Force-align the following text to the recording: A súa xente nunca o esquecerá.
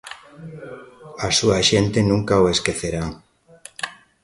A 1.25 1.27
súa 1.37 1.59
xente 1.69 1.99
nunca 2.11 2.43
o 2.43 2.45
esquecerá. 2.55 3.03